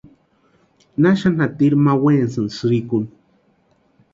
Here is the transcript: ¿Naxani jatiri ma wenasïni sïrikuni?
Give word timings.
¿Naxani 1.01 1.39
jatiri 1.39 1.77
ma 1.83 1.93
wenasïni 2.01 2.53
sïrikuni? 2.57 3.09